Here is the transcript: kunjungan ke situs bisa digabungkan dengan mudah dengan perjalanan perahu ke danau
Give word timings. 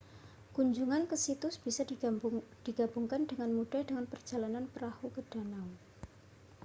kunjungan 0.57 1.03
ke 1.09 1.13
situs 1.25 1.55
bisa 1.65 1.83
digabungkan 2.69 3.21
dengan 3.29 3.49
mudah 3.57 3.81
dengan 3.87 4.05
perjalanan 4.11 4.65
perahu 4.73 5.07
ke 5.15 5.21
danau 5.31 5.69